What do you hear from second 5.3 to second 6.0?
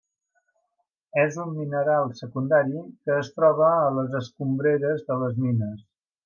mines.